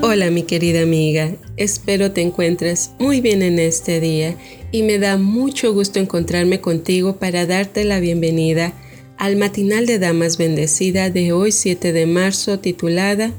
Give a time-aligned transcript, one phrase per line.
[0.00, 4.36] Hola mi querida amiga, espero te encuentres muy bien en este día
[4.70, 8.72] y me da mucho gusto encontrarme contigo para darte la bienvenida
[9.16, 13.32] al matinal de Damas Bendecida de hoy 7 de marzo titulada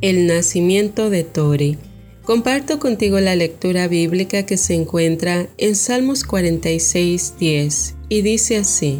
[0.00, 1.78] El nacimiento de Tori.
[2.24, 8.98] Comparto contigo la lectura bíblica que se encuentra en Salmos 46, 10 y dice así,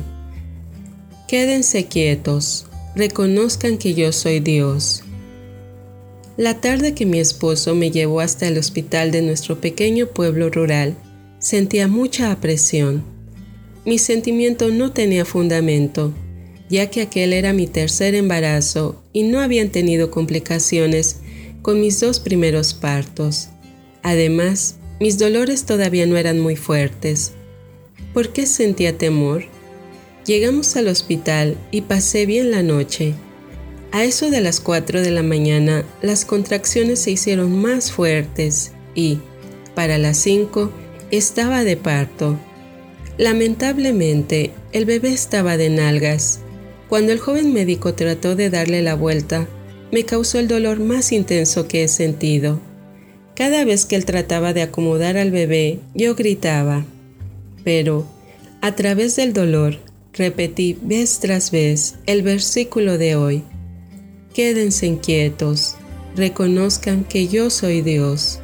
[1.27, 5.03] Quédense quietos, reconozcan que yo soy Dios
[6.39, 10.95] la tarde que mi esposo me llevó hasta el hospital de nuestro pequeño pueblo rural,
[11.41, 13.03] sentía mucha apresión.
[13.85, 16.13] Mi sentimiento no tenía fundamento,
[16.71, 21.17] ya que aquel era mi tercer embarazo y no habían tenido complicaciones
[21.61, 23.49] con mis dos primeros partos.
[24.05, 27.33] Además, mis dolores todavía no eran muy fuertes.
[28.15, 29.47] ¿Por qué sentía temor?
[30.25, 33.15] Llegamos al hospital y pasé bien la noche.
[33.91, 39.19] A eso de las 4 de la mañana, las contracciones se hicieron más fuertes y,
[39.75, 40.71] para las 5,
[41.11, 42.39] estaba de parto.
[43.17, 46.41] Lamentablemente, el bebé estaba de nalgas.
[46.89, 49.49] Cuando el joven médico trató de darle la vuelta,
[49.91, 52.61] me causó el dolor más intenso que he sentido.
[53.35, 56.85] Cada vez que él trataba de acomodar al bebé, yo gritaba.
[57.65, 58.07] Pero,
[58.61, 59.79] a través del dolor,
[60.13, 63.45] repetí vez tras vez el versículo de hoy.
[64.39, 65.75] Quédense inquietos,
[66.15, 68.39] reconozcan que yo soy Dios.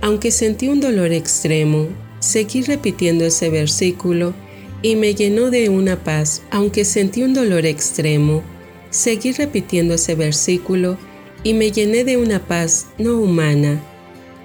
[0.00, 1.88] Aunque sentí un dolor extremo,
[2.20, 4.32] seguí repitiendo ese versículo
[4.80, 6.40] y me llenó de una paz.
[6.50, 8.42] Aunque sentí un dolor extremo,
[8.88, 10.96] seguí repitiendo ese versículo
[11.44, 13.78] y me llené de una paz no humana.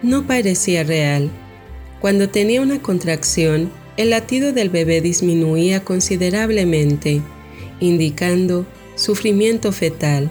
[0.02, 1.30] No parecía real.
[2.02, 7.22] Cuando tenía una contracción, el latido del bebé disminuía considerablemente,
[7.80, 10.30] indicando sufrimiento fetal.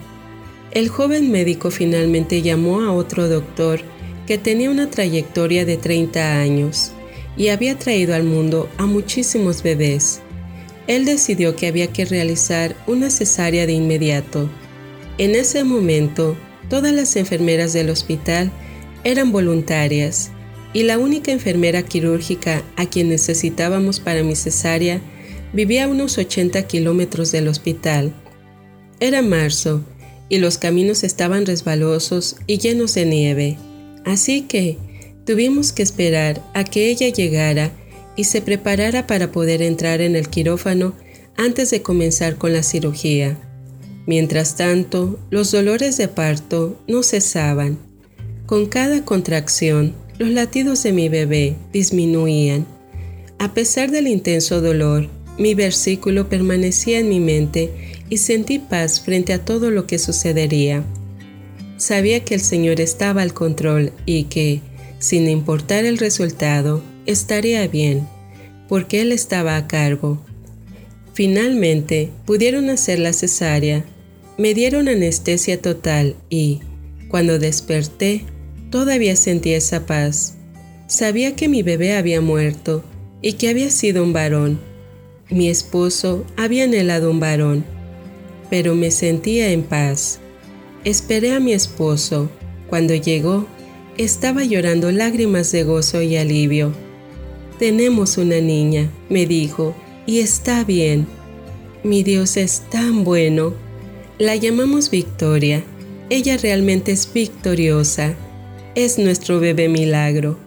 [0.70, 3.80] El joven médico finalmente llamó a otro doctor
[4.26, 6.92] que tenía una trayectoria de 30 años
[7.36, 10.20] y había traído al mundo a muchísimos bebés.
[10.86, 14.48] Él decidió que había que realizar una cesárea de inmediato.
[15.18, 16.36] En ese momento,
[16.68, 18.50] todas las enfermeras del hospital
[19.04, 20.30] eran voluntarias
[20.72, 25.00] y la única enfermera quirúrgica a quien necesitábamos para mi cesárea
[25.52, 28.14] vivía a unos 80 kilómetros del hospital
[29.02, 29.82] era marzo
[30.28, 33.58] y los caminos estaban resbalosos y llenos de nieve,
[34.04, 34.78] así que
[35.26, 37.72] tuvimos que esperar a que ella llegara
[38.14, 40.94] y se preparara para poder entrar en el quirófano
[41.36, 43.36] antes de comenzar con la cirugía.
[44.06, 47.78] Mientras tanto, los dolores de parto no cesaban.
[48.46, 52.66] Con cada contracción, los latidos de mi bebé disminuían.
[53.40, 57.70] A pesar del intenso dolor, mi versículo permanecía en mi mente
[58.08, 60.84] y sentí paz frente a todo lo que sucedería.
[61.76, 64.60] Sabía que el Señor estaba al control y que,
[64.98, 68.06] sin importar el resultado, estaría bien,
[68.68, 70.22] porque Él estaba a cargo.
[71.14, 73.84] Finalmente, pudieron hacer la cesárea,
[74.38, 76.60] me dieron anestesia total y,
[77.08, 78.24] cuando desperté,
[78.70, 80.34] todavía sentí esa paz.
[80.86, 82.84] Sabía que mi bebé había muerto
[83.20, 84.71] y que había sido un varón.
[85.32, 87.64] Mi esposo había anhelado un varón
[88.52, 90.20] pero me sentía en paz.
[90.84, 92.28] Esperé a mi esposo.
[92.68, 93.46] Cuando llegó,
[93.96, 96.74] estaba llorando lágrimas de gozo y alivio.
[97.58, 101.06] Tenemos una niña, me dijo, y está bien.
[101.82, 103.54] Mi Dios es tan bueno.
[104.18, 105.64] La llamamos Victoria.
[106.10, 108.14] Ella realmente es victoriosa.
[108.74, 110.38] Es nuestro bebé milagro.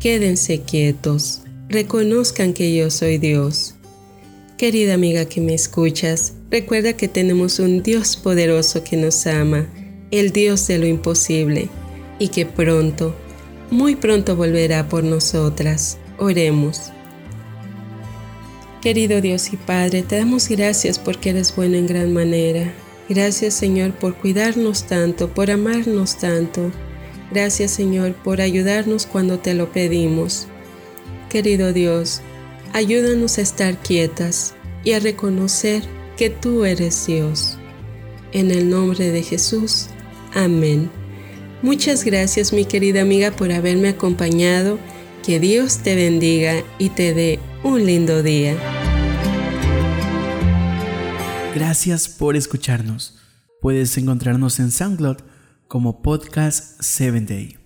[0.00, 1.42] Quédense quietos.
[1.68, 3.75] Reconozcan que yo soy Dios.
[4.56, 9.66] Querida amiga que me escuchas, recuerda que tenemos un Dios poderoso que nos ama,
[10.10, 11.68] el Dios de lo imposible,
[12.18, 13.14] y que pronto,
[13.70, 15.98] muy pronto volverá por nosotras.
[16.18, 16.90] Oremos.
[18.80, 22.72] Querido Dios y Padre, te damos gracias porque eres bueno en gran manera.
[23.10, 26.72] Gracias Señor por cuidarnos tanto, por amarnos tanto.
[27.30, 30.46] Gracias Señor por ayudarnos cuando te lo pedimos.
[31.28, 32.22] Querido Dios,
[32.76, 34.54] Ayúdanos a estar quietas
[34.86, 35.82] y a reconocer
[36.16, 37.58] que tú eres Dios.
[38.30, 39.88] En el nombre de Jesús.
[40.32, 40.88] Amén.
[41.60, 44.78] Muchas gracias mi querida amiga por haberme acompañado.
[45.24, 48.56] Que Dios te bendiga y te dé un lindo día.
[51.52, 53.18] Gracias por escucharnos.
[53.60, 55.16] Puedes encontrarnos en SoundCloud
[55.66, 57.65] como Podcast 7 Day.